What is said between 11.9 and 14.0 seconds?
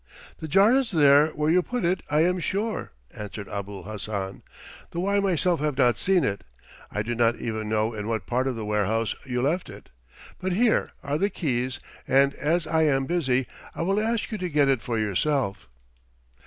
and as I am busy I will